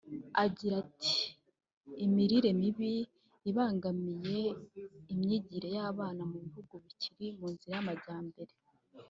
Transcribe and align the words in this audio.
agira 0.43 0.73
ati 0.83 1.15
“Imirire 2.05 2.49
mibi 2.59 2.93
ibangamiye 3.49 4.39
imyigire 5.13 5.67
y’abana 5.77 6.21
mu 6.31 6.37
bihugu 6.45 6.73
bikiri 6.83 7.25
mu 7.37 7.47
nzira 7.53 7.71
y’amajyambere 7.75 8.53